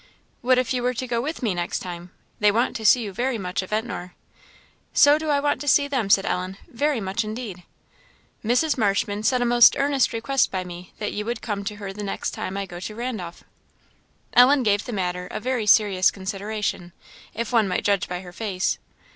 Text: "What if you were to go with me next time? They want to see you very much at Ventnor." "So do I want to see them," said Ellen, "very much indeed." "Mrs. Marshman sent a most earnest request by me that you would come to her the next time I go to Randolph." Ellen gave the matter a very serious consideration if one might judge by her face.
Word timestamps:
"What 0.41 0.57
if 0.57 0.73
you 0.73 0.81
were 0.81 0.95
to 0.95 1.05
go 1.05 1.21
with 1.21 1.43
me 1.43 1.53
next 1.53 1.77
time? 1.77 2.09
They 2.39 2.51
want 2.51 2.75
to 2.75 2.85
see 2.87 3.03
you 3.03 3.13
very 3.13 3.37
much 3.37 3.61
at 3.61 3.69
Ventnor." 3.69 4.15
"So 4.93 5.19
do 5.19 5.29
I 5.29 5.39
want 5.39 5.61
to 5.61 5.67
see 5.67 5.87
them," 5.87 6.09
said 6.09 6.25
Ellen, 6.25 6.57
"very 6.67 6.99
much 6.99 7.23
indeed." 7.23 7.61
"Mrs. 8.43 8.79
Marshman 8.79 9.21
sent 9.21 9.43
a 9.43 9.45
most 9.45 9.75
earnest 9.77 10.11
request 10.11 10.49
by 10.49 10.63
me 10.63 10.91
that 10.97 11.13
you 11.13 11.23
would 11.25 11.43
come 11.43 11.63
to 11.65 11.75
her 11.75 11.93
the 11.93 12.01
next 12.01 12.31
time 12.31 12.57
I 12.57 12.65
go 12.65 12.79
to 12.79 12.95
Randolph." 12.95 13.43
Ellen 14.33 14.63
gave 14.63 14.85
the 14.85 14.91
matter 14.91 15.27
a 15.29 15.39
very 15.39 15.67
serious 15.67 16.09
consideration 16.09 16.93
if 17.35 17.53
one 17.53 17.67
might 17.67 17.83
judge 17.83 18.07
by 18.09 18.21
her 18.21 18.33
face. 18.33 18.79